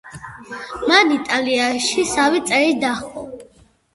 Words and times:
მან 0.91 1.11
იტალიაში 1.15 2.05
სამი 2.13 2.41
წელი 2.47 2.73
დაჰყო. 2.85 3.27